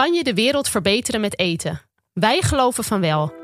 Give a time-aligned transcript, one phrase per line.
[0.00, 1.80] Kan je de wereld verbeteren met eten?
[2.12, 3.34] Wij geloven van wel.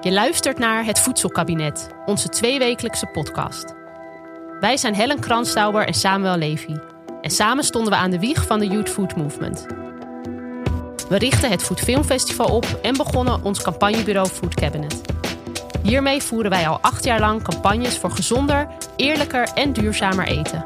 [0.00, 3.74] Je luistert naar Het Voedselkabinet, onze tweewekelijkse podcast.
[4.60, 6.76] Wij zijn Helen Kranstauber en Samuel Levy.
[7.20, 9.66] En samen stonden we aan de wieg van de Youth Food Movement.
[11.08, 15.00] We richten het Food Film Festival op en begonnen ons campagnebureau Food Cabinet.
[15.82, 20.64] Hiermee voeren wij al acht jaar lang campagnes voor gezonder, eerlijker en duurzamer eten.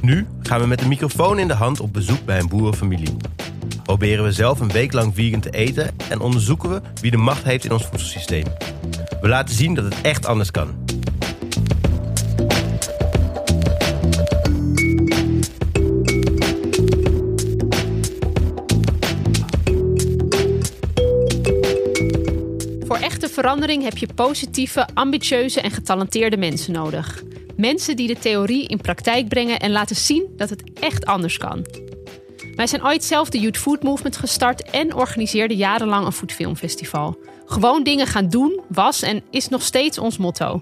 [0.00, 3.16] Nu gaan we met de microfoon in de hand op bezoek bij een boerenfamilie.
[3.82, 7.42] Proberen we zelf een week lang vegan te eten en onderzoeken we wie de macht
[7.42, 8.44] heeft in ons voedselsysteem.
[9.20, 10.68] We laten zien dat het echt anders kan.
[22.86, 27.22] Voor echte verandering heb je positieve, ambitieuze en getalenteerde mensen nodig.
[27.60, 31.66] Mensen die de theorie in praktijk brengen en laten zien dat het echt anders kan.
[32.54, 37.18] Wij zijn ooit zelf de Youth Food Movement gestart en organiseerden jarenlang een foodfilmfestival.
[37.44, 40.60] Gewoon dingen gaan doen was en is nog steeds ons motto.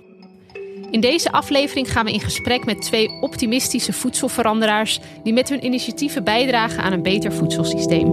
[0.91, 6.25] In deze aflevering gaan we in gesprek met twee optimistische voedselveranderaars die met hun initiatieven
[6.25, 8.07] bijdragen aan een beter voedselsysteem.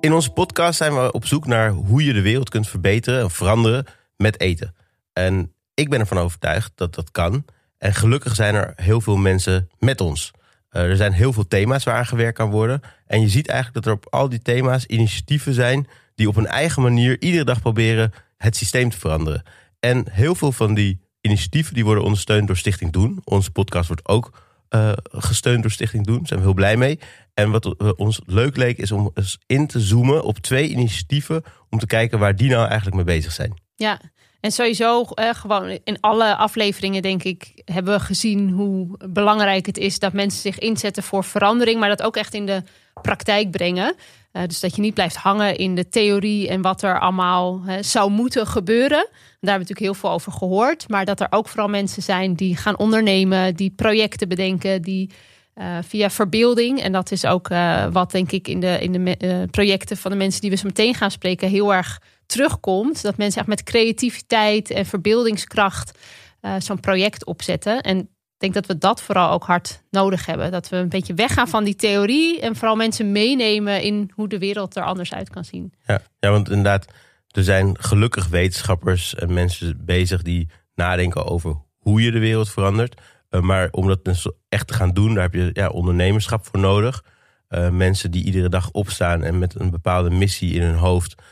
[0.00, 3.30] In onze podcast zijn we op zoek naar hoe je de wereld kunt verbeteren en
[3.30, 3.84] veranderen
[4.16, 4.76] met eten.
[5.18, 7.44] En ik ben ervan overtuigd dat dat kan.
[7.78, 10.30] En gelukkig zijn er heel veel mensen met ons.
[10.72, 12.80] Uh, er zijn heel veel thema's waar aan gewerkt kan worden.
[13.06, 16.46] En je ziet eigenlijk dat er op al die thema's initiatieven zijn die op hun
[16.46, 19.42] eigen manier iedere dag proberen het systeem te veranderen.
[19.80, 23.20] En heel veel van die initiatieven die worden ondersteund door Stichting Doen.
[23.24, 26.16] Onze podcast wordt ook uh, gesteund door Stichting Doen.
[26.16, 26.98] Daar zijn we heel blij mee.
[27.34, 31.78] En wat ons leuk leek is om eens in te zoomen op twee initiatieven om
[31.78, 33.54] te kijken waar die nou eigenlijk mee bezig zijn.
[33.74, 34.00] Ja,
[34.40, 39.78] en sowieso, eh, gewoon in alle afleveringen, denk ik, hebben we gezien hoe belangrijk het
[39.78, 42.62] is dat mensen zich inzetten voor verandering, maar dat ook echt in de
[43.02, 43.94] praktijk brengen.
[44.32, 47.74] Uh, dus dat je niet blijft hangen in de theorie en wat er allemaal uh,
[47.80, 49.06] zou moeten gebeuren.
[49.08, 50.88] Daar hebben we natuurlijk heel veel over gehoord.
[50.88, 55.10] Maar dat er ook vooral mensen zijn die gaan ondernemen, die projecten bedenken, die
[55.54, 56.80] uh, via verbeelding.
[56.80, 57.48] En dat is ook
[57.92, 60.94] wat denk ik in de, in de projecten van de mensen die we zo meteen
[60.94, 63.02] gaan spreken heel erg terugkomt.
[63.02, 65.98] Dat mensen echt met creativiteit en verbeeldingskracht
[66.42, 67.80] uh, zo'n project opzetten.
[67.80, 70.50] En ik denk dat we dat vooral ook hard nodig hebben.
[70.50, 74.38] Dat we een beetje weggaan van die theorie en vooral mensen meenemen in hoe de
[74.38, 75.72] wereld er anders uit kan zien.
[75.86, 76.86] Ja, ja want inderdaad,
[77.28, 83.00] er zijn gelukkig wetenschappers en mensen bezig die nadenken over hoe je de wereld verandert.
[83.30, 86.60] Uh, maar om dat dus echt te gaan doen, daar heb je ja, ondernemerschap voor
[86.60, 87.04] nodig.
[87.50, 91.22] Uh, mensen die iedere dag opstaan en met een bepaalde missie in hun hoofd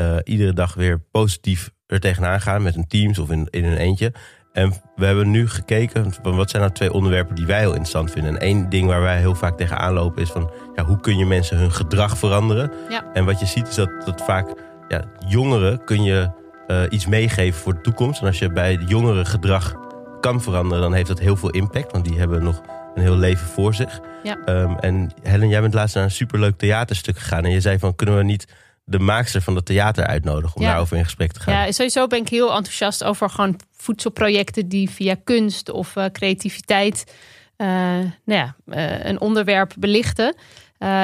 [0.00, 3.76] uh, iedere dag weer positief er tegenaan gaan met een teams of in, in een
[3.76, 4.12] eentje.
[4.52, 8.10] En we hebben nu gekeken van wat zijn nou twee onderwerpen die wij heel interessant
[8.10, 8.34] vinden.
[8.34, 11.26] En één ding waar wij heel vaak tegenaan lopen is van ja, hoe kun je
[11.26, 12.72] mensen hun gedrag veranderen?
[12.88, 13.12] Ja.
[13.12, 14.54] En wat je ziet is dat, dat vaak
[14.88, 16.30] ja, jongeren kun je
[16.66, 18.20] uh, iets meegeven voor de toekomst.
[18.20, 19.76] En als je bij jongeren gedrag
[20.20, 21.92] kan veranderen, dan heeft dat heel veel impact.
[21.92, 22.62] Want die hebben nog
[22.94, 24.00] een heel leven voor zich.
[24.22, 24.38] Ja.
[24.46, 27.44] Um, en Helen, jij bent laatst naar een superleuk theaterstuk gegaan.
[27.44, 28.46] En je zei van kunnen we niet
[28.84, 30.68] de maakster van het theater uitnodigen om Ja.
[30.68, 31.54] daarover in gesprek te gaan.
[31.54, 37.14] Ja, sowieso ben ik heel enthousiast over gewoon voedselprojecten die via kunst of eh, creativiteit
[37.56, 40.36] eh, nou ja, eh, een onderwerp belichten.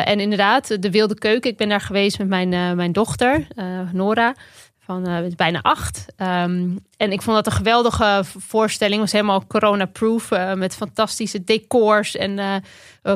[0.05, 1.50] En inderdaad, de Wilde Keuken.
[1.50, 3.47] Ik ben daar geweest met mijn, mijn dochter,
[3.93, 4.34] Nora,
[4.78, 6.05] van bijna acht.
[6.17, 9.00] Ehm, en ik vond dat een geweldige voorstelling.
[9.00, 10.31] Was helemaal corona-proof.
[10.55, 12.62] met fantastische decors en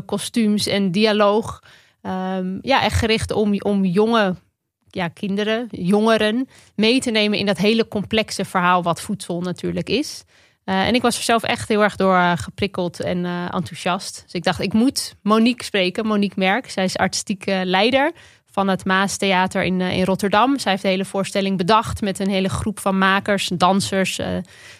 [0.06, 1.62] kostuums en dialoog.
[2.02, 4.34] Ehm, ja, echt gericht om, om jonge
[4.94, 10.24] ja, kinderen, jongeren mee te nemen in dat hele complexe verhaal wat voedsel natuurlijk is.
[10.64, 14.22] Uh, en ik was er zelf echt heel erg door uh, geprikkeld en uh, enthousiast.
[14.24, 16.70] Dus ik dacht, ik moet Monique spreken, Monique Merk.
[16.70, 18.12] Zij is artistieke leider
[18.50, 20.58] van het Maastheater in, in Rotterdam.
[20.58, 24.20] Zij heeft de hele voorstelling bedacht met een hele groep van makers, dansers,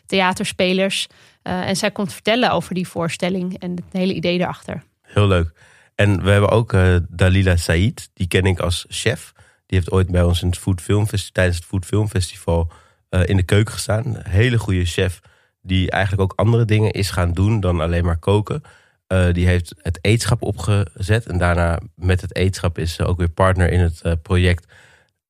[0.07, 1.07] theaterspelers.
[1.43, 4.83] en zij komt vertellen over die voorstelling en het hele idee erachter.
[5.03, 5.53] Heel leuk.
[5.95, 6.75] En we hebben ook
[7.09, 9.33] Dalila Said, die ken ik als chef.
[9.73, 12.73] Die heeft ooit bij ons in het Food Film tijdens het Food Film Festival
[13.11, 14.17] uh, in de keuken gestaan.
[14.23, 15.21] Hele goede chef
[15.63, 18.63] die eigenlijk ook andere dingen is gaan doen dan alleen maar koken.
[19.09, 23.29] Uh, die heeft het eetschap opgezet en daarna met het eetschap is ze ook weer
[23.29, 24.73] partner in het project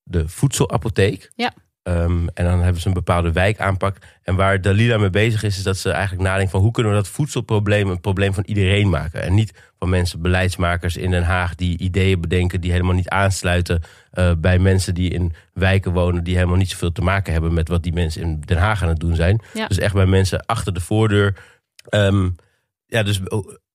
[0.03, 1.33] de voedselapotheek.
[1.35, 1.53] Ja.
[1.84, 3.96] Um, en dan hebben ze een bepaalde wijkaanpak.
[4.23, 6.99] En waar Dalila mee bezig is, is dat ze eigenlijk nadenkt van hoe kunnen we
[6.99, 9.23] dat voedselprobleem een probleem van iedereen maken.
[9.23, 13.82] En niet van mensen, beleidsmakers in Den Haag die ideeën bedenken die helemaal niet aansluiten
[14.14, 17.69] uh, bij mensen die in wijken wonen die helemaal niet zoveel te maken hebben met
[17.69, 19.40] wat die mensen in Den Haag aan het doen zijn.
[19.55, 19.67] Ja.
[19.67, 21.37] Dus echt bij mensen achter de voordeur.
[21.90, 22.37] Um,
[22.87, 23.20] ja, dus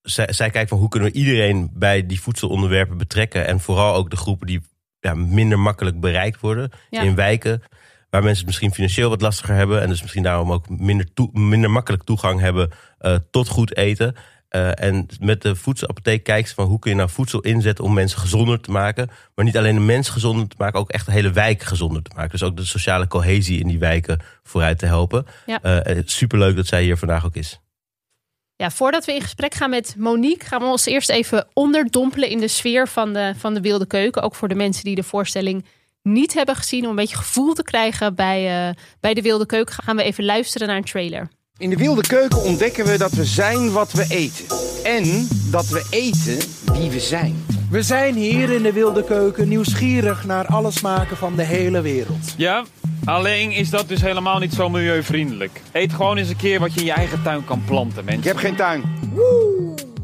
[0.02, 3.48] zij, zij kijkt van hoe kunnen we iedereen bij die voedselonderwerpen betrekken.
[3.48, 4.62] En vooral ook de groepen die
[5.00, 7.02] ja, minder makkelijk bereikt worden Ja.
[7.02, 7.62] in wijken.
[8.18, 9.82] Waar mensen het misschien financieel wat lastiger hebben.
[9.82, 14.16] En dus misschien daarom ook minder, toe- minder makkelijk toegang hebben eh, tot goed eten.
[14.50, 17.94] Eh, en met de voedselapotheek kijkt ze van hoe kun je nou voedsel inzetten om
[17.94, 19.10] mensen gezonder te maken.
[19.36, 22.12] Maar niet alleen de mens gezonder te maken, ook echt de hele wijk gezonder te
[22.16, 22.32] maken.
[22.32, 25.26] Dus ook de sociale cohesie in die wijken vooruit te helpen.
[25.46, 25.62] Ja.
[25.62, 27.60] Eh, superleuk dat zij hier vandaag ook is.
[28.56, 32.40] Ja, voordat we in gesprek gaan met Monique, gaan we ons eerst even onderdompelen in
[32.40, 34.22] de sfeer van de, van de Wilde Keuken.
[34.22, 35.66] Ook voor de mensen die de voorstelling
[36.08, 39.84] niet hebben gezien, om een beetje gevoel te krijgen bij, eh, bij de Wilde Keuken,
[39.84, 41.28] gaan we even luisteren naar een trailer.
[41.58, 44.46] In de wilde keuken ontdekken we dat we zijn wat we eten.
[44.84, 46.38] En dat we eten
[46.74, 47.46] wie we zijn.
[47.72, 52.34] We zijn hier in de Wilde Keuken nieuwsgierig naar alle smaken van de hele wereld.
[52.38, 52.64] Ja,
[53.06, 55.62] alleen is dat dus helemaal niet zo milieuvriendelijk.
[55.72, 58.28] Eet gewoon eens een keer wat je in je eigen tuin kan planten, Ik mensen.
[58.28, 58.82] heb geen tuin.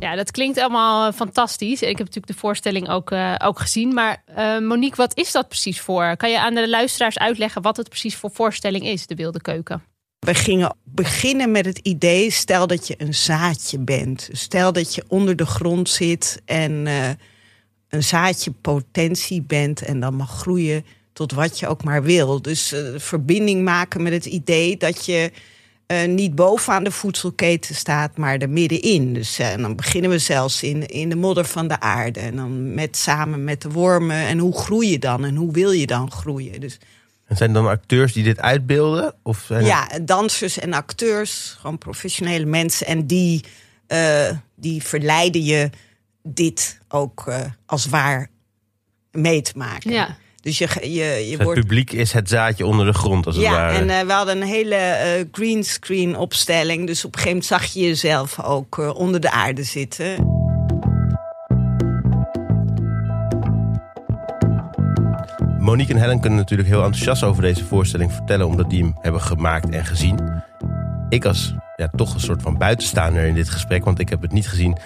[0.03, 1.81] Ja, dat klinkt allemaal eh, fantastisch.
[1.81, 3.93] Ik heb natuurlijk de voorstelling ook, eh, ook gezien.
[3.93, 6.17] Maar eh, Monique, wat is dat precies voor?
[6.17, 9.83] Kan je aan de luisteraars uitleggen wat het precies voor voorstelling is, de Wilde Keuken?
[10.19, 14.29] We gingen beginnen met het idee, stel dat je een zaadje bent.
[14.31, 16.85] Stel dat je onder de grond zit en
[17.89, 22.41] een zaadje potentie bent en dan mag groeien tot wat je ook maar wil.
[22.41, 25.31] Dus verbinding maken met het idee dat je
[25.85, 29.13] eh, niet bovenaan de voedselketen staat, maar er middenin.
[29.13, 32.19] Dus eh, en dan beginnen we zelfs in, in de modder van de aarde.
[32.19, 34.15] En dan met, samen met de wormen.
[34.15, 36.59] En hoe groei je dan en hoe wil je dan groeien?
[36.61, 36.79] Dus
[37.27, 39.13] En zijn er dan acteurs die dit uitbeelden?
[39.23, 42.87] Of zijn ja, dansers en acteurs, gewoon professionele mensen.
[42.87, 43.43] En die,
[43.87, 45.69] eh, die verleiden je
[46.23, 48.29] dit ook eh, als waar
[49.11, 49.91] mee te maken.
[49.91, 50.17] Ja.
[50.43, 50.89] Dus je, je,
[51.29, 51.59] je het wordt.
[51.59, 53.77] publiek is het zaadje onder de grond, als het Ja, ware.
[53.77, 56.87] en eh, we hadden een hele eh greenscreen opstelling.
[56.87, 60.15] Dus op een gegeven moment zag je jezelf ook eh, onder de aarde zitten.
[65.59, 69.21] Monique en Helen kunnen natuurlijk heel enthousiast over deze voorstelling vertellen, omdat die hem hebben
[69.21, 70.19] gemaakt en gezien.
[71.09, 74.31] Ik als ja, toch een soort van buitenstaander in dit gesprek, want ik heb het
[74.31, 74.77] niet gezien,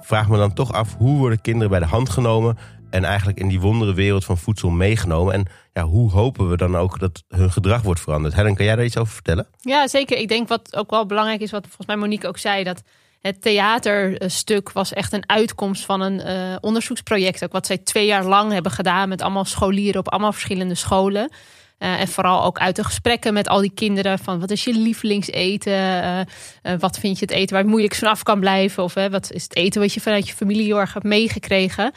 [0.00, 2.56] vraag me dan toch af hoe worden kinderen bij de hand genomen
[2.90, 5.34] en eigenlijk in die wondere wereld van voedsel meegenomen.
[5.34, 8.34] En ja, hoe hopen we dan ook dat hun gedrag wordt veranderd?
[8.34, 9.46] Helen, kan jij daar iets over vertellen?
[9.60, 10.18] Ja, zeker.
[10.18, 12.82] Ik denk wat ook wel belangrijk is, wat volgens mij Monique ook zei, dat
[13.20, 17.44] het theaterstuk was echt een uitkomst van een eh, onderzoeksproject.
[17.44, 21.30] Ook wat zij twee jaar lang hebben gedaan met allemaal scholieren op allemaal verschillende scholen.
[21.78, 24.72] Eh, en vooral ook uit de gesprekken met al die kinderen van wat is je
[24.72, 25.72] lievelingseten?
[25.72, 28.82] Eh, wat vind je het eten waar moeilijk vanaf kan blijven?
[28.82, 31.92] Of wat is het eten wat je vanuit je familie heel erg hebt meegekregen?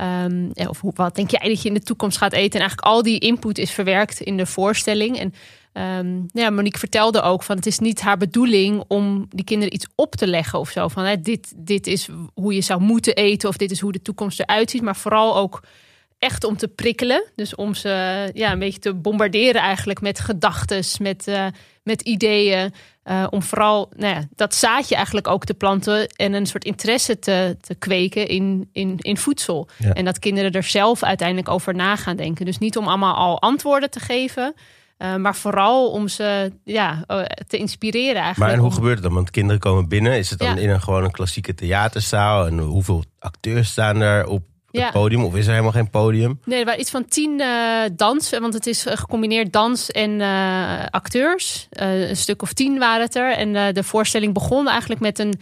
[0.00, 2.60] Ehm, of wat denk jij dat je in de toekomst gaat eten?
[2.60, 5.18] En eigenlijk al die input is verwerkt in de voorstelling.
[5.18, 5.34] En
[5.72, 9.86] Ehm, ja, Monique vertelde ook van het is niet haar bedoeling om die kinderen iets
[9.94, 10.88] op te leggen of zo.
[10.88, 14.02] Van hè, dit, dit is hoe je zou moeten eten of dit is hoe de
[14.02, 14.82] toekomst eruit ziet.
[14.82, 15.62] Maar vooral ook
[16.18, 17.24] echt om te prikkelen.
[17.34, 21.46] Dus om ze ja, een beetje te bombarderen eigenlijk met gedachten, met, eh,
[21.82, 22.72] met ideeën.
[23.02, 27.18] Eh, om vooral nou ja, dat zaadje eigenlijk ook te planten en een soort interesse
[27.18, 29.68] te, te kweken in, in, in voedsel.
[29.78, 29.92] Ja.
[29.92, 32.44] En dat kinderen er zelf uiteindelijk over na gaan denken.
[32.44, 34.54] Dus niet om allemaal al antwoorden te geven.
[34.98, 38.38] Uh, maar vooral om ze ja, uh, te inspireren eigenlijk.
[38.38, 39.14] Maar en hoe gebeurt het dan?
[39.14, 40.18] Want kinderen komen binnen.
[40.18, 40.62] Is het dan Ja.
[40.62, 42.46] in een gewoon een klassieke theaterzaal?
[42.46, 44.90] En hoeveel acteurs staan er op Ja.
[44.90, 45.24] podium?
[45.24, 46.40] Of is er helemaal geen podium?
[46.44, 50.10] Nee, er waren iets van tien uh, dans, want het is eh, gecombineerd dans en
[50.10, 51.68] uh, acteurs.
[51.70, 53.32] Uh, een stuk of tien waren het er.
[53.32, 55.40] En de voorstelling begon eigenlijk met een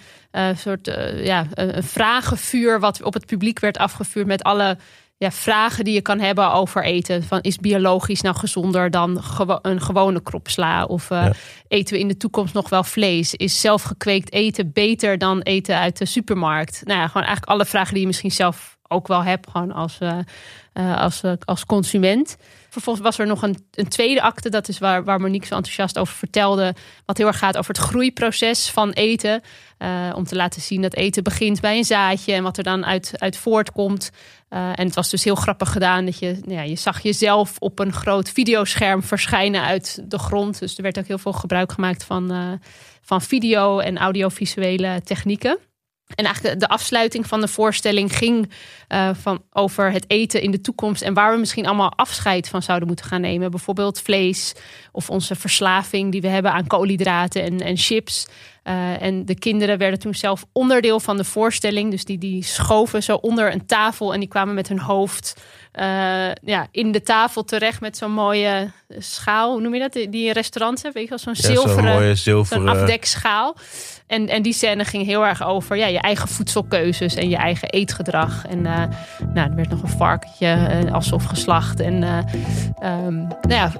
[0.56, 4.76] soort ja, een vragenvuur wat op het publiek werd afgevuurd met alle
[5.16, 7.22] ja, vragen die je kan hebben over eten.
[7.22, 10.84] Van, is biologisch nou gezonder dan gewo een gewone kropsla?
[10.84, 11.32] Of Ja.
[11.68, 13.34] eten we in de toekomst nog wel vlees?
[13.34, 16.80] Is zelfgekweekt eten beter dan eten uit de supermarkt?
[16.84, 19.98] Nou ja, gewoon eigenlijk alle vragen die je misschien zelf ook wel hebt, gewoon als,
[20.02, 20.18] uh,
[20.74, 22.36] uh, als, uh, als consument.
[22.68, 25.98] Vervolgens was er nog een, een tweede acte, dat is waar, waar Monique zo enthousiast
[25.98, 29.42] over vertelde, wat heel erg gaat over het groeiproces van eten.
[30.14, 33.12] Om te laten zien dat eten begint bij een zaadje en wat er dan uit,
[33.16, 34.10] uit voortkomt.
[34.48, 37.78] En het was dus heel grappig gedaan dat je, nou ja, je zag jezelf op
[37.78, 40.58] een groot videoscherm verschijnen uit de grond.
[40.58, 42.58] Dus er werd ook heel veel gebruik gemaakt van,
[43.02, 45.58] van video en audiovisuele technieken.
[46.14, 48.50] En eigenlijk de afsluiting van de voorstelling ging
[48.88, 52.62] uh, van over het eten in de toekomst en waar we misschien allemaal afscheid van
[52.62, 53.50] zouden moeten gaan nemen.
[53.50, 54.54] Bijvoorbeeld vlees
[54.92, 58.26] of onze verslaving die we hebben aan koolhydraten en, en chips.
[58.68, 61.90] Eh, en de kinderen werden toen zelf onderdeel van de voorstelling.
[61.90, 65.36] Dus die, die schoven zo onder een tafel en die kwamen met hun hoofd
[65.72, 65.86] eh,
[66.42, 69.52] ja, in de tafel terecht met zo'n mooie schaal.
[69.52, 69.92] Hoe noem je dat?
[69.92, 71.34] Die in restaurants hebben, weet je wel?
[71.34, 72.68] Zo'n Ja, zilveren, zo'n zilveren...
[72.68, 73.56] afdekschaal.
[74.06, 77.68] En, en die scène ging heel erg over ja, je eigen voedselkeuzes en je eigen
[77.68, 78.46] eetgedrag.
[78.46, 78.82] En eh,
[79.34, 81.80] nou, er werd nog een varkentje alsof geslacht.
[81.80, 82.18] En eh,
[82.78, 83.72] ehm, nou ja,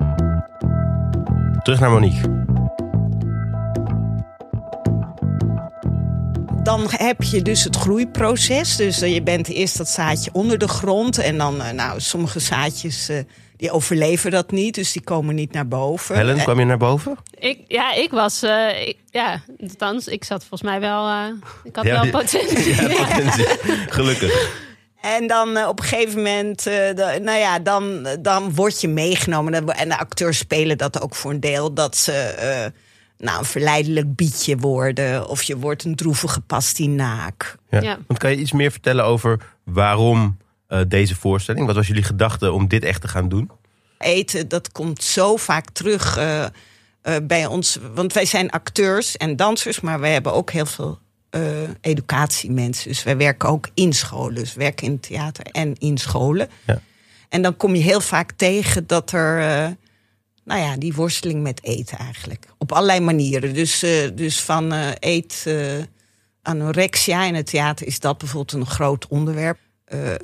[1.62, 2.57] Terug naar Monique.
[6.62, 8.76] Dan heb je dus het groeiproces.
[8.76, 11.18] Dus eh, je bent eerst dat zaadje onder de grond.
[11.18, 13.18] En dan, eh, nou, sommige zaadjes eh,
[13.56, 14.74] die overleven dat niet.
[14.74, 16.16] Dus die komen niet naar boven.
[16.16, 17.16] Helen, kwam je naar boven?
[17.38, 21.24] ik, ja, ik was, eh, ik- ja, althans, ik zat volgens mij wel, eh,
[21.64, 22.74] ik had Ja, wel die- potentie.
[22.74, 23.04] Ja, Ja.
[23.04, 23.46] potentie.
[23.98, 24.56] Gelukkig.
[25.00, 29.66] En dan op een gegeven moment, eh, de- nou ja, dan, dan word je meegenomen.
[29.74, 31.74] En de acteurs spelen dat ook voor een deel.
[31.74, 32.66] Dat ze eh,
[33.18, 35.28] nou, een verleidelijk bietje worden.
[35.28, 37.56] Of je wordt een droevige pastinaak.
[37.70, 37.80] Ja.
[37.80, 37.98] Ja.
[38.06, 41.66] Want kan je iets meer vertellen over waarom eh, deze voorstelling?
[41.66, 43.50] Wat was jullie gedachte om dit echt te gaan doen?
[43.98, 47.78] Eten, dat komt zo vaak terug eh, eh, bij ons.
[47.94, 50.98] Want wij zijn acteurs en dansers, maar wij hebben ook heel veel
[51.30, 51.42] eh,
[51.80, 52.88] educatiemensen.
[52.88, 54.34] Dus wij werken ook in scholen.
[54.34, 56.48] Dus we werken in het theater en in scholen.
[56.64, 56.80] Ja.
[57.28, 59.70] En dan kom je heel vaak tegen dat er, eh,
[60.48, 62.46] nou ja, die worsteling met eten eigenlijk.
[62.58, 63.54] Op allerlei manieren.
[63.54, 65.56] Dus, eh, dus van eh, eet eh,
[66.42, 69.58] anorexia in het theater is dat bijvoorbeeld een groot onderwerp.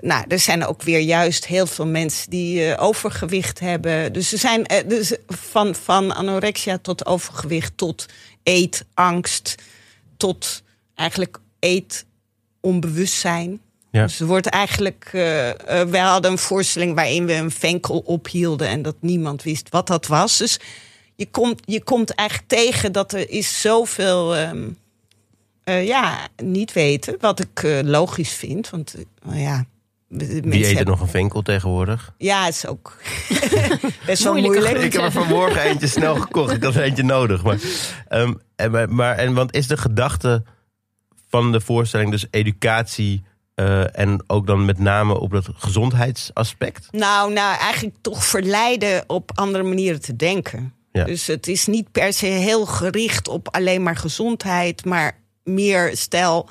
[0.00, 4.12] Nou, er zijn ook weer juist heel veel mensen die overgewicht hebben.
[4.12, 8.06] Dus er zijn dus van, van anorexia tot overgewicht, tot
[8.42, 9.54] eetangst,
[10.16, 10.62] tot
[10.94, 13.60] eigenlijk eetonbewustzijn.
[13.94, 14.02] Ja.
[14.02, 15.08] Dus er wordt eigenlijk.
[15.12, 19.68] eh eh, wij hadden een voorstelling waarin we een venkel ophielden en dat niemand wist
[19.68, 20.38] wat dat was.
[20.38, 20.60] Dus
[21.16, 24.36] je komt, je komt eigenlijk tegen dat er is zoveel.
[24.36, 24.68] ehm,
[25.64, 27.16] eh, ja, niet weten.
[27.20, 28.70] Wat ik logisch vind.
[28.70, 29.64] Want nou ja.
[30.08, 32.12] Wie eet er hebben- nog een venkel tegenwoordig?
[32.18, 32.96] Ja, het is ook
[34.06, 34.76] best wel moeilijk.
[34.78, 36.52] Ik heb er vanmorgen eentje snel gekocht.
[36.52, 37.42] Ik had er eentje nodig.
[37.42, 37.58] Maar,
[38.08, 40.42] ehm, en, maar- maar, en, want is de gedachte
[41.28, 43.24] van de voorstelling dus educatie...
[43.54, 46.88] eh, en ook dan met name op dat gezondheidsaspect?
[46.90, 50.74] Nou, nou, eigenlijk toch verleiden op andere manieren te denken.
[50.92, 51.04] Ja.
[51.04, 56.48] Dus het is niet per se heel gericht op alleen maar gezondheid, maar meer stel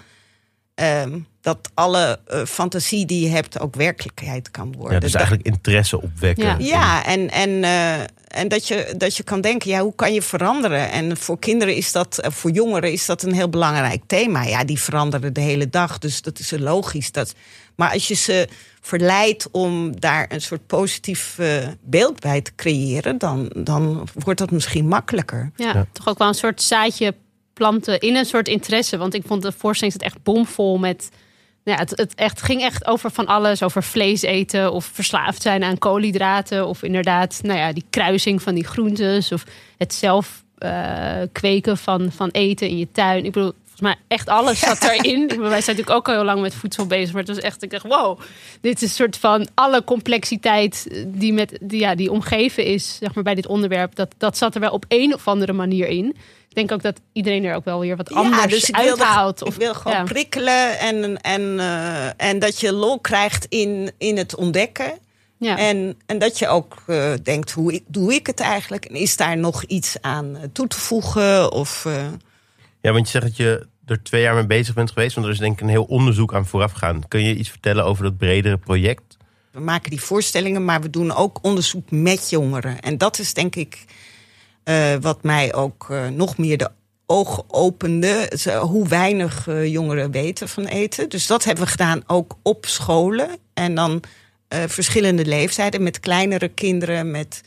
[0.75, 4.93] ehm, dat alle eh, fantasie die je hebt ook werkelijkheid kan worden.
[4.93, 6.45] Ja, dus eigenlijk interesse opwekken.
[6.45, 6.55] Ja.
[6.59, 10.21] Ja, en, en, eh, en dat, je, dat je kan denken, ja, hoe kan je
[10.21, 10.91] veranderen?
[10.91, 14.43] En voor kinderen is dat, eh, voor jongeren is dat een heel belangrijk thema.
[14.43, 17.11] Ja, die veranderen de hele dag, dus dat is logisch.
[17.11, 17.33] Dat,
[17.75, 18.47] maar als je ze
[18.81, 24.51] verleidt om daar een soort positief eh, beeld bij te creëren, dan, dan wordt dat
[24.51, 25.51] misschien makkelijker.
[25.55, 25.85] Ja, Ja.
[25.91, 27.15] toch ook wel een soort zaadje
[27.53, 28.97] planten in een soort interesse.
[28.97, 31.09] Want ik vond de voorstelling echt bomvol met...
[31.63, 33.63] Ja, het, het echt, ging echt over van alles.
[33.63, 36.67] Over vlees eten of verslaafd zijn aan koolhydraten.
[36.67, 39.31] Of inderdaad, nou ja, die kruising van die groentes.
[39.31, 39.43] Of
[39.77, 43.25] het zelf eh, kweken van, van eten in je tuin.
[43.25, 45.27] Ik bedoel, volgens mij echt alles zat erin.
[45.27, 47.13] Wij zijn natuurlijk ook al heel lang met voedsel bezig.
[47.13, 48.19] Maar het was echt, ik dacht, wow.
[48.61, 53.13] Dit is een soort van alle complexiteit die, met, die, ja, die omgeven is zeg
[53.13, 53.95] maar, bij dit onderwerp.
[53.95, 56.15] Dat, dat zat er wel op een of andere manier in.
[56.53, 59.41] Ik denk ook dat iedereen er ook wel weer wat anders dus ik wilde, uithaalt.
[59.41, 60.03] ik Of, wil gewoon ja.
[60.03, 64.93] prikkelen en, en, eh, en dat je lol krijgt in, in het ontdekken.
[65.37, 65.57] Ja.
[65.57, 68.85] En, en dat je ook eh, denkt, hoe ik, doe ik het eigenlijk?
[68.85, 71.51] En is daar nog iets aan eh, toe te voegen?
[71.51, 72.07] Of, eh,
[72.81, 75.15] Ja, want je zegt dat je er twee jaar mee bezig bent geweest.
[75.15, 77.07] Want er is denk ik een heel onderzoek aan vooraf gegaan.
[77.07, 79.17] Kun je iets vertellen over dat bredere project?
[79.53, 82.79] we maken die voorstellingen, maar we doen ook onderzoek met jongeren.
[82.79, 83.85] En dat is denk ik
[84.63, 86.69] eh, wat mij ook eh, nog meer de
[87.05, 88.31] ogen opende.
[88.61, 91.09] Hoe weinig eh, jongeren weten van eten.
[91.09, 93.29] Dus dat hebben we gedaan ook op scholen.
[93.53, 94.03] En dan
[94.67, 95.83] verschillende leeftijden.
[95.83, 97.41] Met kleinere kinderen, met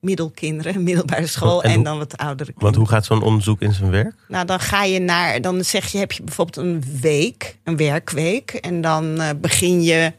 [0.00, 1.62] middelkinderen, middelbare school.
[1.62, 2.62] En En, hoe- dan wat oudere kinderen.
[2.62, 4.14] Want hoe gaat zo'n onderzoek in zijn werk?
[4.28, 8.50] Nou, dan ga je naar, dan zeg je, heb je bijvoorbeeld een week, een werkweek.
[8.50, 10.12] En dan begin je,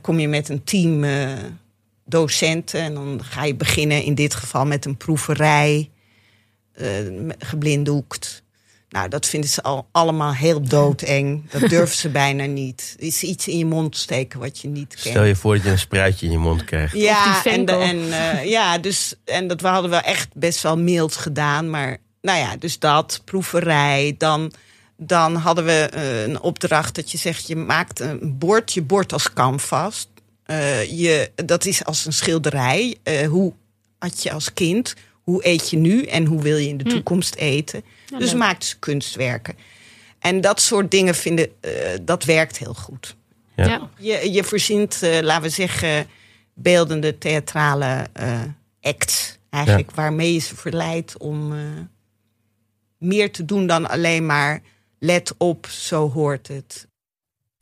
[0.00, 1.04] kom je met een team
[2.12, 2.80] docenten.
[2.80, 5.90] En dan ga je beginnen in dit geval met een proeverij,
[6.72, 6.86] eh,
[7.38, 8.42] geblinddoekt.
[8.88, 11.50] Nou, dat vinden ze al allemaal heel doodeng.
[11.50, 12.94] Dat durven ze bijna niet.
[12.98, 15.00] Er is iets in je mond steken wat je niet kent.
[15.06, 16.94] Stel je voor dat je een spruitje in je mond krijgt.
[16.96, 20.78] Ja, en, de- en, eh, ja, dus, en dat we hadden wel echt best wel
[20.78, 21.70] mild gedaan.
[21.70, 24.14] Maar nou ja, dus dat, proeverij.
[24.18, 24.52] Dan,
[24.96, 29.12] dan hadden we eh, een opdracht dat je zegt, je maakt een bord, je bord
[29.12, 30.08] als canvas.
[30.58, 32.96] Eh, je, dat is als een schilderij.
[33.02, 33.52] Eh, hoe
[33.98, 36.90] had je als kind, hoe eet je nu en hoe wil je in de Hm.
[36.90, 37.82] toekomst eten.
[38.06, 39.54] Ja, dus maakten ze kunstwerken.
[40.18, 41.70] En dat soort dingen vinden, eh,
[42.02, 43.16] dat werkt heel goed.
[43.56, 43.64] Ja.
[43.66, 43.90] Ja.
[43.98, 46.06] Je, je verzint, eh, laten we zeggen,
[46.54, 48.40] beeldende theatrale eh
[48.80, 49.38] acts.
[49.50, 51.58] Eigenlijk waarmee je ze verleidt om eh,
[52.98, 54.62] meer te doen dan alleen maar
[54.98, 56.86] let op, zo hoort het.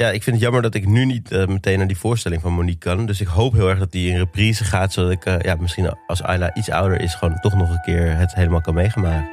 [0.01, 2.53] Ja, ik vind het jammer dat ik nu niet eh, meteen naar die voorstelling van
[2.53, 3.07] Monique kan.
[3.07, 4.93] Dus ik hoop heel erg dat die in reprise gaat.
[4.93, 8.17] Zodat ik eh, ja, misschien als Ayla iets ouder is, gewoon toch nog een keer
[8.17, 9.29] het helemaal kan meegemaken.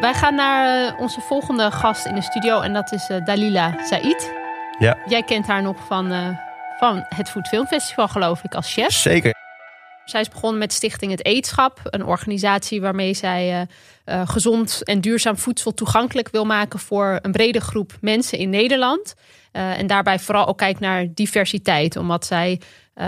[0.00, 4.32] Wij gaan naar eh, onze volgende gast in de studio en dat is Dalila Said.
[4.78, 4.96] Ja.
[5.06, 6.36] Jij kent haar nog van,
[6.78, 8.92] van het Food Film Festival, geloof ik, als chef.
[8.92, 9.41] Zeker.
[10.12, 13.66] Zij is begonnen met Stichting Het Eetschap, een organisatie waarmee zij eh,
[14.04, 19.14] eh, gezond en duurzaam voedsel toegankelijk wil maken voor een brede groep mensen in Nederland.
[19.52, 22.60] Eh, en daarbij vooral ook kijkt naar diversiteit, omdat zij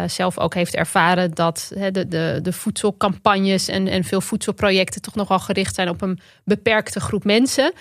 [0.06, 5.38] zelf ook heeft ervaren dat de, de, de voedselcampagnes en, en veel voedselprojecten toch nogal
[5.38, 7.72] gericht zijn op een beperkte groep mensen,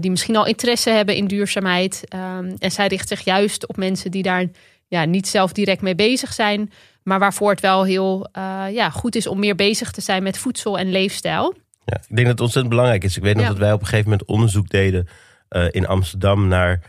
[0.00, 2.04] die misschien al interesse hebben in duurzaamheid.
[2.08, 4.46] Ehm, en zij richt zich juist op mensen die daar
[4.92, 6.70] ja, niet zelf direct mee bezig zijn,
[7.04, 10.38] maar waarvoor het wel heel eh, ja, goed is om meer bezig te zijn met
[10.38, 11.54] voedsel en leefstijl.
[11.84, 13.16] Ja, ik denk dat het ontzettend belangrijk is.
[13.16, 13.48] Ik weet nog Ja.
[13.50, 15.08] dat wij op een gegeven moment onderzoek deden
[15.48, 16.80] eh, in Amsterdam naar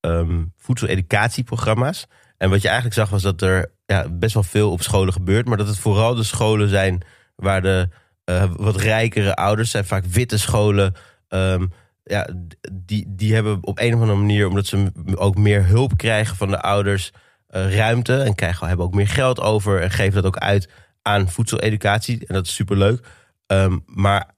[0.00, 2.06] ehm voedseleducatieprogramma's.
[2.38, 5.46] En wat je eigenlijk zag was dat er ja, best wel veel op scholen gebeurt.
[5.46, 7.02] Maar dat het vooral de scholen zijn
[7.36, 7.88] waar de
[8.24, 9.84] eh, wat rijkere ouders zijn.
[9.84, 10.94] Vaak witte scholen.
[11.28, 11.66] ehm,
[12.04, 12.28] ja,
[12.72, 16.48] die, die hebben op een of andere manier, omdat ze ook meer hulp krijgen van
[16.50, 17.12] de ouders,
[17.64, 18.22] ruimte.
[18.22, 19.82] En krijgen, hebben ook meer geld over.
[19.82, 20.68] En geven dat ook uit
[21.02, 22.26] aan voedseleducatie.
[22.26, 23.06] En dat is superleuk.
[23.46, 24.34] Ehm, maar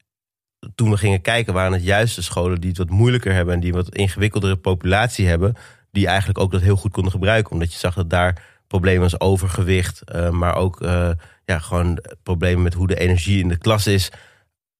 [0.75, 3.61] toen we gingen kijken, waren het juist de scholen die het wat moeilijker hebben en
[3.61, 5.57] die een wat ingewikkeldere populatie hebben,
[5.91, 7.53] die eigenlijk ook dat heel goed konden gebruiken.
[7.53, 11.11] Omdat je zag dat daar problemen als overgewicht, eh, maar ook eh,
[11.45, 14.11] ja, gewoon problemen met hoe de energie in de klas is,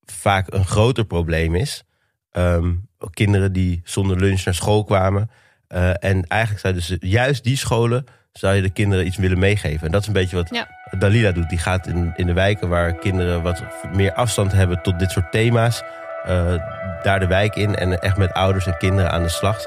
[0.05, 1.85] vaak een groter probleem is.
[2.31, 2.75] Ehm,
[3.11, 5.31] kinderen die zonder lunch naar school kwamen.
[5.67, 9.87] Eh, en eigenlijk zou dus juist die scholen zou je de kinderen iets willen meegeven.
[9.87, 10.67] En dat is een beetje wat Ja.
[10.99, 11.49] Dalila doet.
[11.49, 15.33] Die gaat in, in de wijken waar kinderen wat meer afstand hebben tot dit soort
[15.33, 15.83] thema's.
[16.25, 16.55] eh,
[17.03, 19.59] daar de wijk in en echt met ouders en kinderen aan de slag.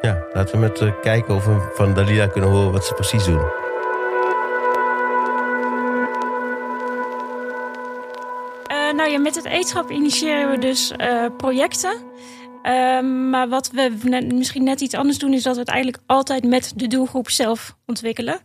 [0.00, 3.24] Ja, laten we met eh, kijken of we van Dalila kunnen horen wat ze precies
[3.24, 3.42] doen.
[8.66, 11.92] Eh, nou ja, met het eetschap initiëren we dus eh, projecten.
[12.68, 16.44] Ehm, maar wat we misschien net iets anders doen, is dat we het eigenlijk altijd
[16.44, 18.40] met de doelgroep zelf ontwikkelen.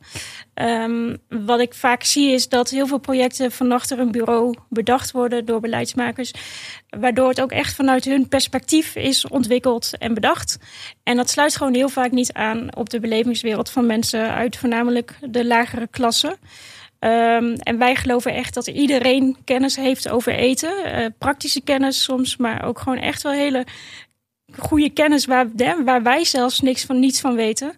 [0.53, 5.11] Ehm, wat ik vaak zie is dat heel veel projecten van achter een bureau bedacht
[5.11, 6.33] worden door beleidsmakers.
[6.89, 10.57] Waardoor het ook echt vanuit hun perspectief is ontwikkeld en bedacht.
[11.03, 15.17] En dat sluit gewoon heel vaak niet aan op de belevingswereld van mensen uit voornamelijk
[15.29, 16.37] de lagere klassen.
[17.03, 20.83] Ehm, en wij geloven echt dat iedereen kennis heeft over eten.
[20.83, 23.65] Eh, praktische kennis soms, maar ook gewoon echt wel hele
[24.59, 27.75] goede kennis waar, hè, waar wij zelfs niks van, niets van weten.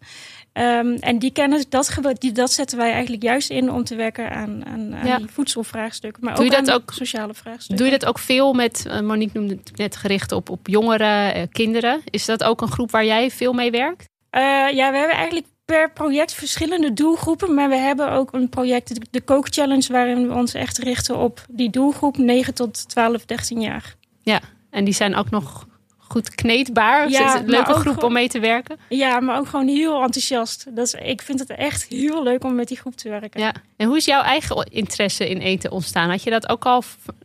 [0.53, 4.31] Ehm, en die kennis, dat, die, dat zetten wij eigenlijk juist in om te werken
[4.31, 5.17] aan, aan, aan Ja.
[5.17, 6.23] die voedselvraagstukken.
[6.23, 7.75] Maar Doe ook je dat ook- sociale vraagstukken.
[7.77, 11.33] Doe je dat ook veel met, eh, Monique noemde het net gericht op, op jongeren,
[11.33, 12.01] eh, kinderen.
[12.09, 14.05] Is dat ook een groep waar jij veel mee werkt?
[14.29, 17.53] Eh, ja, we hebben eigenlijk per project verschillende doelgroepen.
[17.53, 21.17] Maar we hebben ook een project, de- de Coke Challenge, waarin we ons echt richten
[21.17, 23.95] op die doelgroep 9 tot 12, 13 jaar.
[24.23, 25.67] Ja, en die zijn ook nog
[26.07, 27.09] goed kneedbaar.
[27.09, 28.77] Ja, een leuke groep gewoon- om mee te werken.
[28.89, 30.75] Ja, maar ook gewoon heel enthousiast.
[30.75, 33.39] Dat is, ik vind het echt heel leuk om met die groep te werken.
[33.41, 33.53] Ja.
[33.77, 36.09] En hoe is jouw eigen interesse in eten ontstaan?
[36.09, 36.83] Had je dat ook al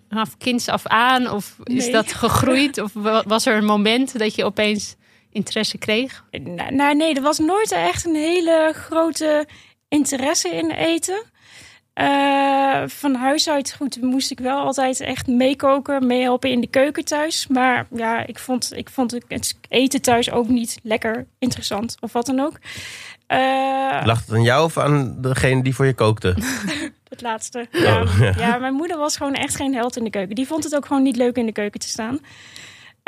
[0.08, 1.30] vanaf kinds af aan?
[1.30, 1.92] Of is Nee.
[1.92, 2.78] dat gegroeid?
[2.82, 4.94] Of wa- was er een moment dat je opeens
[5.30, 6.24] interesse kreeg?
[6.30, 9.46] Nou, nou, nee, er was nooit echt een hele grote
[9.88, 11.22] interesse in eten.
[11.92, 17.04] Eh, van huis uit goed, moest ik wel altijd echt meekoken, meehelpen in de keuken
[17.04, 17.46] thuis.
[17.46, 22.26] Maar ja, ik vond, ik vond het eten thuis ook niet lekker interessant of wat
[22.26, 22.58] dan ook.
[23.26, 26.36] Eh, Lag het aan jou of aan degene die voor je kookte?
[27.10, 27.66] Het laatste.
[27.72, 28.32] Oh, ja.
[28.36, 30.34] ja, mijn moeder was gewoon echt geen held in de keuken.
[30.34, 32.18] Die vond het ook gewoon niet leuk in de keuken te staan.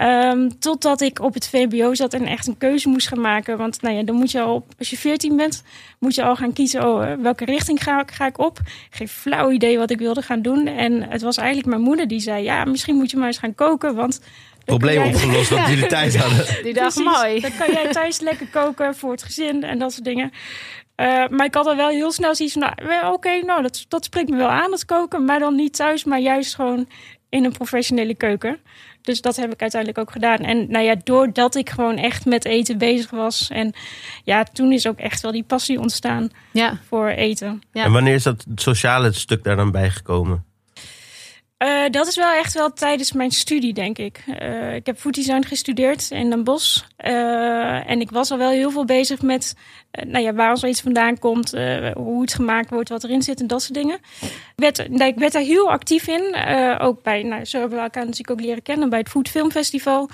[0.02, 3.56] Ehm, totdat ik op het VBO zat en echt een keuze moest gaan maken.
[3.58, 5.62] Want nou ja, dan moet je al, als je 14 bent,
[5.98, 6.88] moet je al gaan kiezen.
[6.88, 8.58] Oh, eh, welke richting ga, ik- ga ik op?
[8.90, 10.66] Geen flauw idee wat ik wilde gaan doen.
[10.66, 13.54] En het was eigenlijk mijn moeder die zei: Ja, misschien moet je maar eens gaan
[13.54, 13.94] koken.
[13.94, 14.20] Want
[14.64, 16.62] Probleem opgelost dat jullie thuis hadden.
[16.62, 17.20] Die dacht, Precies.
[17.20, 17.40] mooi.
[17.40, 20.30] Dan kan jij thuis lekker koken voor het gezin en dat soort dingen.
[20.94, 24.04] Eh, maar ik had er wel heel snel zoiets van, nou, oké, nou, dat, dat
[24.04, 25.24] spreekt me wel aan, het koken.
[25.24, 26.88] Maar dan niet thuis, maar juist gewoon
[27.28, 28.58] in een professionele keuken.
[29.02, 30.38] Dus dat heb ik uiteindelijk ook gedaan.
[30.38, 33.48] En nou ja, doordat ik gewoon echt met eten bezig was.
[33.50, 33.72] En
[34.24, 36.78] ja, toen is ook echt wel die passie ontstaan Ja.
[36.88, 37.62] voor eten.
[37.72, 37.84] Ja.
[37.84, 40.44] En wanneer is dat sociale stuk daar dan bijgekomen?
[41.62, 44.22] Eh, dat is wel echt wel tijdens mijn studie, denk ik.
[44.38, 46.82] Eh, ik heb food design gestudeerd in Den Bosch.
[46.96, 49.54] Eh, en ik was al wel heel veel bezig met
[50.08, 51.50] nou ja, waar ons iets vandaan komt,
[51.94, 53.98] hoe het gemaakt wordt, wat erin zit en dat soort dingen.
[54.20, 56.36] Ik werd, ik werd daar heel actief in.
[56.78, 59.50] Ook bij, nou, zo hebben we elkaar natuurlijk ook leren kennen bij het Food Film
[59.50, 60.08] Festival.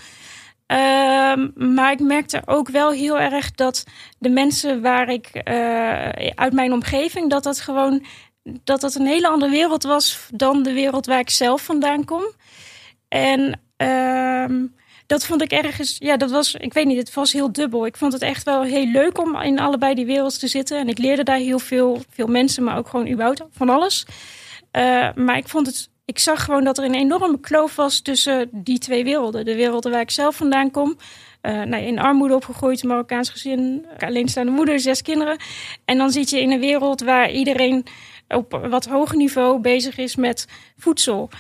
[0.67, 3.85] Ehm, maar ik merkte ook wel heel erg dat
[4.19, 5.43] de mensen waar ik
[6.35, 8.03] uit mijn omgeving, dat dat gewoon
[8.65, 12.23] dat dat een hele andere wereld was dan de wereld waar ik zelf vandaan kom.
[13.09, 14.67] En ehm,
[15.07, 17.87] dat vond ik ergens, ja, dat was, ik weet niet, het was heel dubbel.
[17.87, 20.79] Ik vond het echt wel heel leuk om in allebei die werelden te zitten.
[20.79, 24.07] En ik leerde daar heel veel, veel mensen, maar ook gewoon überhaupt van alles.
[24.71, 28.49] Eh, maar ik vond het, ik zag gewoon dat er een enorme kloof was tussen
[28.53, 29.45] die twee werelden.
[29.45, 30.97] De werelden waar ik zelf vandaan kom.
[31.41, 35.37] Eh, nou, in armoede opgegroeid, Marokkaans gezin, alleenstaande moeder, zes kinderen.
[35.85, 37.87] En dan zit je in een wereld waar iedereen
[38.29, 41.31] op wat hoger niveau bezig is met voedsel.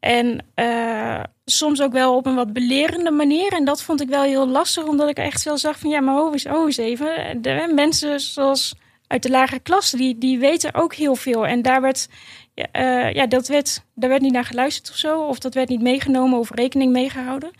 [0.00, 3.52] En eh, soms ook wel op een wat belerende manier.
[3.52, 6.14] En dat vond ik wel heel lastig, omdat ik echt wel zag van ja, maar
[6.14, 7.40] ho eens, ho eens even.
[7.74, 8.74] Mensen zoals
[9.06, 11.46] uit de lagere klasse, die, die weten ook heel veel.
[11.46, 12.08] En daar werd,
[12.54, 15.20] eh, ja, dat werd, daar werd niet naar geluisterd of zo.
[15.20, 17.50] Of dat werd niet meegenomen of rekening mee gehouden.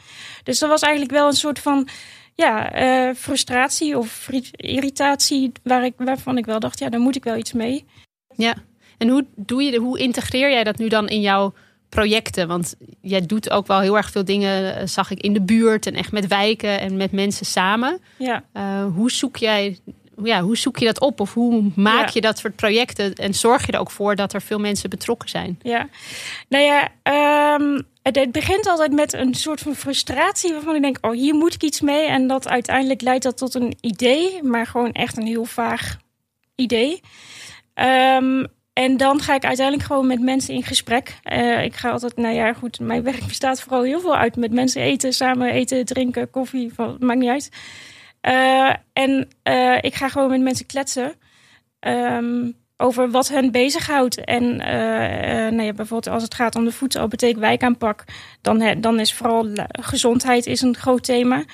[0.42, 1.88] Dus dat was eigenlijk wel een soort van
[2.34, 7.24] ja, eh, frustratie of irritatie waar ik, waarvan ik wel dacht, ja, daar moet ik
[7.24, 7.84] wel iets mee.
[8.36, 8.54] Ja.
[9.00, 11.52] En hoe, doe je, hoe integreer jij dat nu dan in jouw
[11.88, 12.48] projecten?
[12.48, 15.86] Want jij doet ook wel heel erg veel dingen, eh, zag ik, in de buurt
[15.86, 18.00] en echt met wijken en met mensen samen.
[18.18, 18.44] Ja.
[18.54, 19.78] Uh, hoe zoek jij,
[20.24, 21.20] ja, hoe zoek je dat op?
[21.20, 22.10] Of hoe maak Ja.
[22.14, 23.14] je dat soort projecten?
[23.14, 25.58] En zorg je er ook voor dat er veel mensen betrokken zijn?
[25.62, 25.88] Ja,
[26.48, 30.98] nou ja, ehm, het, het begint altijd met een soort van frustratie waarvan ik denk,
[31.00, 32.06] oh, hier moet ik iets mee.
[32.06, 35.96] En dat uiteindelijk leidt dat tot een idee, maar gewoon echt een heel vaag
[36.54, 37.00] idee.
[37.74, 38.44] Ehm,
[38.80, 41.18] en dan ga ik uiteindelijk gewoon met mensen in gesprek.
[41.22, 44.52] Eh, ik ga altijd, nou ja, goed, mijn werk bestaat vooral heel veel uit met
[44.52, 47.50] mensen eten, samen eten, drinken, koffie, van, maakt niet uit.
[48.20, 51.14] Eh, en eh, ik ga gewoon met mensen kletsen.
[51.80, 54.24] Ehm, over wat hen bezighoudt.
[54.24, 58.04] En eh, nou ja, bijvoorbeeld als het gaat om de voedselbeteek wijkaanpak,
[58.40, 61.44] dan, dan is vooral gezondheid is een groot thema.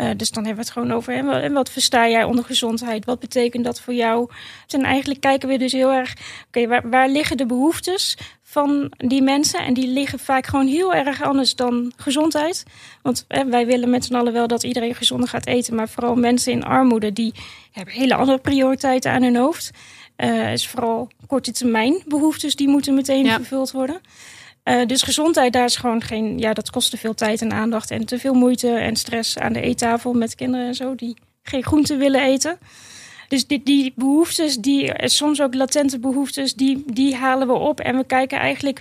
[0.00, 3.04] Eh, dus dan hebben we het gewoon over en wat versta jij onder gezondheid?
[3.04, 4.30] Wat betekent dat voor jou?
[4.68, 6.14] En eigenlijk kijken we dus heel erg,
[6.46, 9.60] oké, waar, waar liggen de behoeftes van die mensen?
[9.60, 12.64] En die liggen vaak gewoon heel erg anders dan gezondheid.
[13.02, 16.52] Want wij willen met z'n allen wel dat iedereen gezonder gaat eten, maar vooral mensen
[16.52, 17.34] in armoede die
[17.72, 19.70] hebben hele andere prioriteiten aan hun hoofd.
[20.20, 23.34] Eh is vooral korte termijn behoeftes die moeten meteen Ja.
[23.36, 24.00] vervuld worden.
[24.62, 26.38] Eh, dus gezondheid, daar is gewoon geen.
[26.38, 29.52] Ja, dat kost te veel tijd en aandacht en te veel moeite en stress aan
[29.52, 32.58] de eettafel met kinderen en zo die geen groente willen eten.
[33.28, 37.80] Dus die, die behoeftes, die eh, soms ook latente behoeftes, die, die halen we op.
[37.80, 38.80] En we kijken eigenlijk.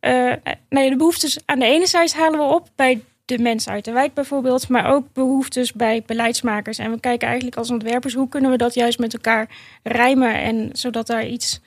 [0.00, 3.00] nou ja, de behoeftes aan de ene zijde halen we op bij
[3.36, 6.78] de mensen uit de wijk bijvoorbeeld, maar ook behoeftes bij beleidsmakers.
[6.78, 9.48] En we kijken eigenlijk als ontwerpers hoe kunnen we dat juist met elkaar
[9.82, 11.60] rijmen en zodat daar iets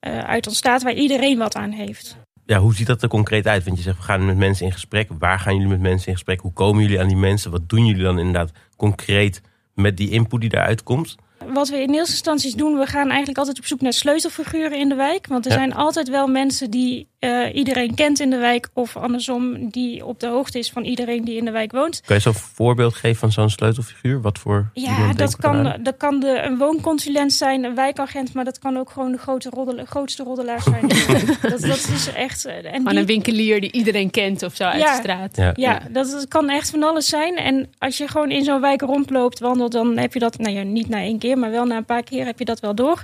[0.00, 2.16] eh, uit ontstaat waar iedereen wat aan heeft.
[2.46, 3.64] Ja, hoe ziet dat er concreet uit?
[3.64, 5.08] Want je zegt, we gaan met mensen in gesprek.
[5.18, 6.40] Waar gaan jullie met mensen in gesprek?
[6.40, 7.50] Hoe komen jullie aan die mensen?
[7.50, 9.42] Wat doen jullie dan inderdaad concreet
[9.74, 11.16] met die input die daaruit komt?
[11.52, 14.88] Wat we in eerste instantie doen, we gaan eigenlijk altijd op zoek naar sleutelfiguren in
[14.88, 15.26] de wijk.
[15.26, 15.56] Want er Ja.
[15.58, 18.68] zijn altijd wel mensen die eh, iedereen kent in de wijk.
[18.74, 22.02] Of andersom, die op de hoogte is van iedereen die in de wijk woont.
[22.04, 24.20] Kan je zo'n voorbeeld geven van zo'n sleutelfiguur?
[24.20, 28.34] Wat voor Ja, dat kan, dat kan de, een woonconsulent zijn, een wijkagent.
[28.34, 30.88] Maar dat kan ook gewoon de grote roddel, grootste roddelaar zijn.
[31.50, 32.44] dat, dat is echt...
[32.44, 34.90] eh, En die- een winkelier die iedereen kent of zo uit Ja.
[34.94, 35.36] de straat.
[35.36, 35.52] Ja.
[35.56, 37.36] Ja, dat, dat kan echt van alles zijn.
[37.36, 40.62] En als je gewoon in zo'n wijk rondloopt, wandelt, dan heb je dat, nou ja,
[40.62, 43.02] niet na één keer, maar wel na een paar keer heb je dat wel door.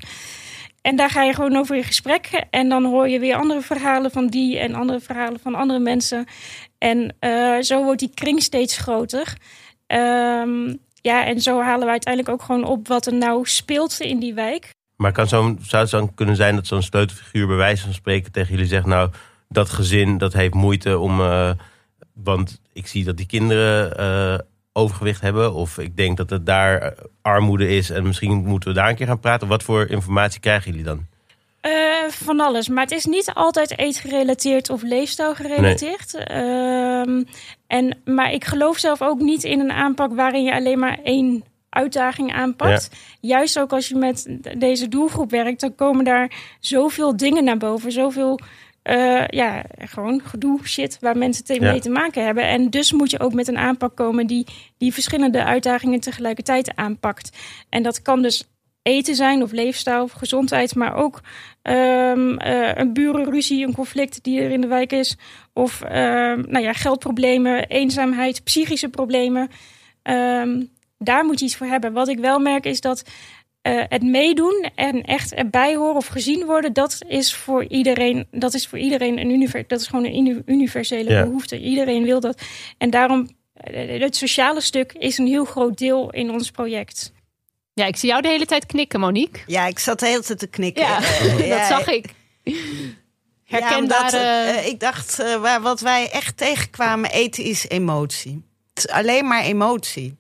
[0.83, 2.47] En daar ga je gewoon over in gesprek.
[2.51, 6.27] En dan hoor je weer andere verhalen van die en andere verhalen van andere mensen.
[6.79, 9.37] En eh, zo wordt die kring steeds groter.
[9.87, 14.19] Ehm, ja, en zo halen we uiteindelijk ook gewoon op wat er nou speelt in
[14.19, 14.71] die wijk.
[14.97, 18.33] Maar kan zo'n, zou het dan kunnen zijn dat zo'n sleutelfiguur bij wijze van spreken
[18.33, 18.87] tegen jullie zegt...
[18.87, 19.11] nou,
[19.49, 21.21] dat gezin dat heeft moeite om...
[21.21, 21.51] eh,
[22.15, 24.39] want ik zie dat die kinderen eh,
[24.77, 25.55] overgewicht hebben.
[25.55, 28.97] Of ik denk dat het daar eh, armoede is en misschien moeten we daar een
[28.97, 29.49] keer gaan praten.
[29.49, 31.07] Wat voor informatie krijgen jullie dan?
[31.61, 31.73] Eh,
[32.09, 32.69] van alles.
[32.69, 36.15] Maar het is niet altijd eetgerelateerd of leefstijl gerelateerd.
[36.15, 37.23] Ehm,
[37.67, 41.45] en, maar ik geloof zelf ook niet in een aanpak waarin je alleen maar één
[41.71, 42.91] uitdaging aanpakt.
[43.21, 47.93] Juist ook als je met deze doelgroep werkt, dan komen daar zoveel dingen naar boven.
[47.93, 48.41] Zoveel
[48.87, 51.71] eh, ja, gewoon gedoe, shit, waar mensen te- Ja.
[51.71, 52.45] mee te maken hebben.
[52.45, 54.47] En dus moet je ook met een aanpak komen die
[54.79, 57.37] die verschillende uitdagingen tegelijkertijd aanpakt.
[57.69, 58.45] En dat kan dus
[58.83, 61.21] eten zijn of leefstijl of gezondheid, maar ook
[61.63, 65.17] ehm, eh, een burenruzie, een conflict die er in de wijk is.
[65.53, 69.49] Of ehm, nou ja, geldproblemen, eenzaamheid, psychische problemen.
[70.03, 70.63] Ehm,
[70.99, 71.93] daar moet je iets voor hebben.
[71.93, 73.03] Wat ik wel merk is dat
[73.67, 78.55] eh, het meedoen en echt erbij horen of gezien worden, dat is voor iedereen, dat
[78.55, 81.23] is voor iedereen een univer, dat is gewoon een uni- universele Ja.
[81.25, 81.59] behoefte.
[81.61, 82.43] Iedereen wil dat.
[82.79, 87.13] En daarom, eh, het sociale stuk is een heel groot deel in ons project.
[87.75, 89.43] Ja, ik zie jou de hele tijd knikken, Monique.
[89.47, 90.83] Ja, ik zat de hele tijd te knikken.
[90.85, 91.01] Ja,
[91.39, 92.07] dat ja, zag ik.
[92.43, 92.53] Ja,
[93.45, 93.79] Herkenbare...
[93.79, 98.43] omdat, eh, ik dacht, eh, waar, wat wij echt tegenkwamen, eten is emotie.
[98.75, 100.17] Het is alleen maar emotie.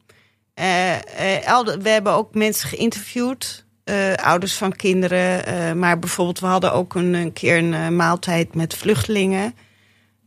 [0.56, 5.78] Eh, eh, we hebben ook mensen geïnterviewd, eh, ouders van kinderen.
[5.78, 9.54] maar bijvoorbeeld, we hadden ook een, een keer een maaltijd met vluchtelingen.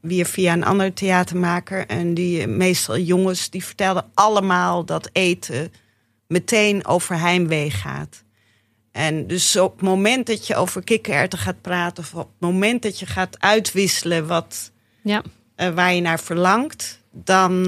[0.01, 1.87] Weer via een andere theatermaker.
[1.87, 5.73] En die meestal jongens, die vertelden allemaal dat eten
[6.27, 8.23] meteen over heimwee gaat.
[8.91, 12.03] En dus op het moment dat je over kikkererwten gaat praten...
[12.03, 14.71] of op het moment dat je gaat uitwisselen wat,
[15.03, 15.23] Ja,
[15.55, 16.97] waar je naar verlangt...
[17.11, 17.63] Dan,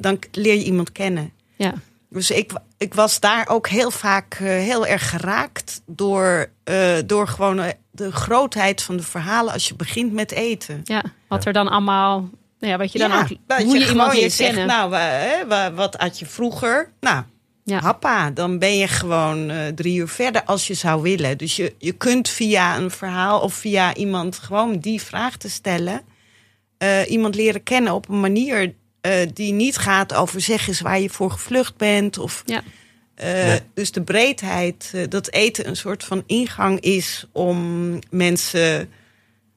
[0.00, 1.32] dan leer je iemand kennen.
[1.56, 1.74] ja.
[2.10, 5.82] Dus ik, ik was daar ook heel vaak eh, heel erg geraakt...
[5.86, 10.80] door, eh, door gewoon eh, de grootheid van de verhalen als je begint met eten.
[10.84, 11.02] ja.
[11.28, 12.28] Wat er dan allemaal...
[12.58, 13.28] Nou ja, wat je dan ook...
[13.46, 14.66] dat hoe je, iemand zegt, kennen.
[14.66, 16.92] nou, wat had je vroeger?
[17.00, 17.22] Nou,
[17.64, 17.80] Ja.
[17.80, 21.38] happa, dan ben je gewoon drie uur verder als je zou willen.
[21.38, 26.02] Dus je, je kunt via een verhaal of via iemand gewoon die vraag te stellen...
[26.78, 31.00] eh, iemand leren kennen op een manier eh, die niet gaat over zeg eens waar
[31.00, 32.18] je voor gevlucht bent.
[32.18, 32.62] Of, Ja.
[33.14, 33.60] eh, Nee.
[33.74, 38.88] Dus de breedheid, eh, dat eten een soort van ingang is om mensen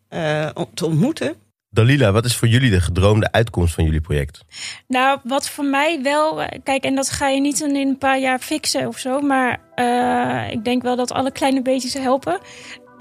[0.10, 1.36] eh, te ontmoeten.
[1.70, 4.40] Dalila, wat is voor jullie de gedroomde uitkomst van jullie project?
[4.88, 8.40] Nou, wat voor mij wel, kijk, en dat ga je niet in een paar jaar
[8.40, 12.40] fixen of zo, maar eh, ik denk wel dat alle kleine beetjes helpen.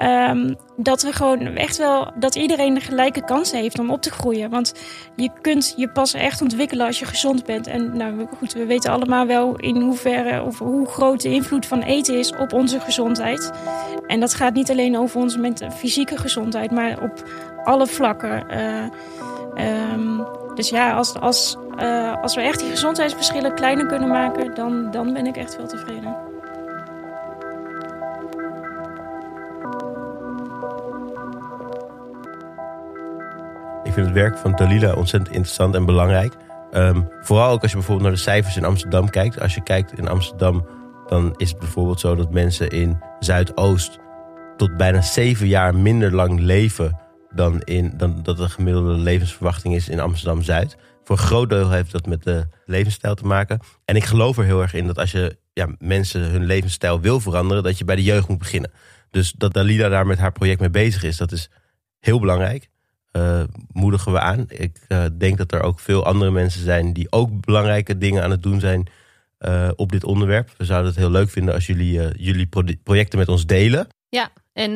[0.03, 4.11] Ehm, dat we gewoon echt wel, dat iedereen de gelijke kansen heeft om op te
[4.11, 4.51] groeien.
[4.51, 4.75] Want
[5.17, 7.67] je kunt je pas echt ontwikkelen als je gezond bent.
[7.67, 11.83] En nou goed, we weten allemaal wel in hoeverre of hoe groot de invloed van
[11.83, 13.51] eten is op onze gezondheid.
[14.07, 17.29] En dat gaat niet alleen over onze fysieke gezondheid, maar op
[17.65, 18.49] alle vlakken.
[18.49, 18.85] Eh,
[19.55, 20.23] ehm,
[20.55, 25.12] dus ja, als, als, eh, als we echt die gezondheidsverschillen kleiner kunnen maken, dan, dan
[25.12, 26.32] ben ik echt veel tevreden.
[33.92, 36.35] Ik vind het werk van Dalila ontzettend interessant en belangrijk.
[36.70, 39.40] Ehm, vooral ook als je bijvoorbeeld naar de cijfers in Amsterdam kijkt.
[39.40, 40.66] Als je kijkt in Amsterdam,
[41.07, 43.98] dan is het bijvoorbeeld zo dat mensen in Zuidoost
[44.57, 46.98] tot bijna zeven jaar minder lang leven
[47.35, 50.76] dan, in, dan dat de gemiddelde levensverwachting is in Amsterdam Zuid.
[51.05, 53.61] Voor een groot deel heeft dat met de levensstijl te maken.
[53.85, 57.20] En ik geloof er heel erg in dat als je ja, mensen hun levensstijl wil
[57.20, 58.72] veranderen, dat je bij de jeugd moet beginnen.
[59.11, 61.50] Dus dat Dalila daar met haar project mee bezig is, dat is
[61.98, 62.70] heel belangrijk
[63.12, 64.44] eh, moedigen we aan.
[64.48, 68.31] Ik eh, denk dat er ook veel andere mensen zijn die ook belangrijke dingen aan
[68.31, 68.87] het doen zijn
[69.38, 70.51] eh, op dit onderwerp.
[70.57, 73.87] We zouden het heel leuk vinden als jullie jullie pro- projecten met ons delen.
[74.09, 74.72] Ja, en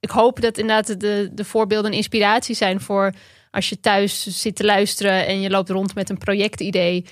[0.00, 3.12] ik hoop dat inderdaad de, de voorbeelden een inspiratie zijn voor
[3.50, 7.04] als je thuis zit te luisteren en je loopt rond met een projectidee.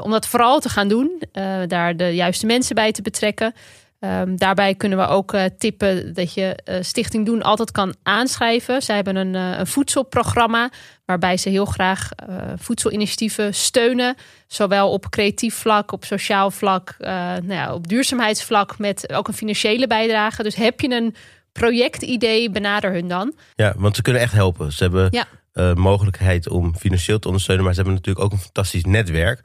[0.00, 1.22] om dat vooral te gaan doen,
[1.66, 3.54] daar de juiste mensen bij te betrekken.
[4.04, 8.82] Ehm, daarbij kunnen we ook eh, tippen dat je eh, Stichting Doen altijd kan aanschrijven.
[8.82, 10.70] Zij hebben een, eh, een voedselprogramma
[11.04, 12.08] waarbij ze heel graag
[12.56, 14.14] voedselinitiatieven steunen.
[14.46, 19.86] Zowel op creatief vlak, op sociaal vlak, nou ja, op duurzaamheidsvlak met ook een financiële
[19.86, 20.42] bijdrage.
[20.42, 21.14] Dus heb je een
[21.52, 23.34] projectidee, benader hun dan.
[23.54, 24.72] Ja, want ze kunnen echt helpen.
[24.72, 25.74] Ze hebben Ja.
[25.74, 29.40] mogelijkheid om financieel te ondersteunen, maar ze hebben natuurlijk ook een fantastisch netwerk.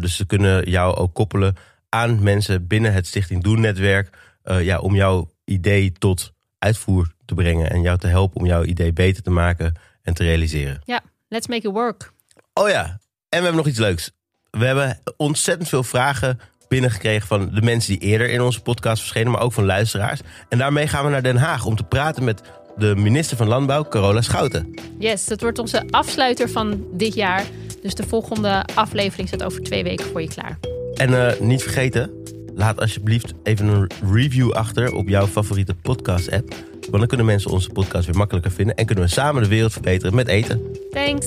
[0.00, 1.56] Dus ze kunnen jou ook koppelen
[1.94, 4.08] aan mensen binnen het Stichting Doen netwerk.
[4.42, 8.64] eh, ja, om jouw idee tot uitvoer te brengen en jou te helpen om jouw
[8.64, 10.80] idee beter te maken en te realiseren.
[10.84, 12.12] Ja, let's make it work.
[12.54, 14.10] Oh ja, en we hebben nog iets leuks.
[14.50, 19.32] We hebben ontzettend veel vragen binnengekregen van de mensen die eerder in onze podcast verschenen,
[19.32, 20.20] maar ook van luisteraars.
[20.48, 22.42] En daarmee gaan we naar Den Haag om te praten met
[22.76, 24.74] de minister van Landbouw, Carola Schouten.
[24.98, 27.44] Yes, dat wordt onze afsluiter van dit jaar.
[27.82, 30.58] Dus de volgende aflevering staat over twee weken voor je klaar.
[30.94, 32.10] En eh, niet vergeten,
[32.54, 36.54] laat alsjeblieft even een review achter op jouw favoriete podcast-app.
[36.80, 39.72] Want dan kunnen mensen onze podcast weer makkelijker vinden en kunnen we samen de wereld
[39.72, 40.60] verbeteren met eten.
[40.90, 41.26] Thanks.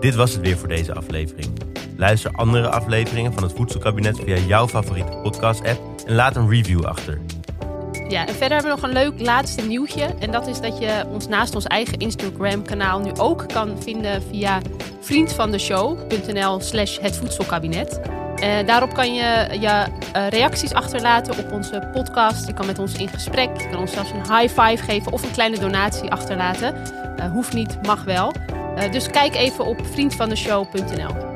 [0.00, 1.48] Dit was het weer voor deze aflevering.
[1.96, 7.18] Luister andere afleveringen van het Voedselkabinet via jouw favoriete podcast-app en laat een review achter.
[8.08, 10.14] Ja, en verder hebben we nog een leuk laatste nieuwtje.
[10.18, 14.60] En dat is dat je ons naast ons eigen Instagram-kanaal nu ook kan vinden via
[15.00, 18.00] vriendvandeshow.nl slash het voedselkabinet.
[18.42, 19.86] Uh, daarop kan je je
[20.16, 22.46] uh, reacties achterlaten op onze podcast.
[22.46, 23.60] Je kan met ons in gesprek.
[23.60, 26.74] Je kan ons zelfs een high five geven of een kleine donatie achterlaten.
[27.18, 28.34] Uh, hoeft niet, mag wel.
[28.90, 31.32] dus kijk even op vriendvandeshow.nl.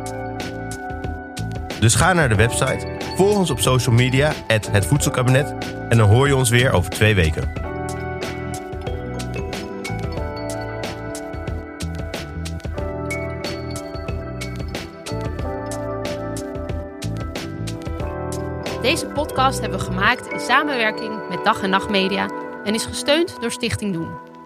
[1.81, 2.87] Dus ga naar de website,
[3.19, 5.55] volg ons op social media, het voedselkabinet.
[5.89, 7.53] En dan hoor je ons weer over twee weken.
[18.83, 22.31] Deze podcast hebben we gemaakt in samenwerking met Dag en Nacht Media
[22.65, 24.38] en is gesteund door Stichting Doen.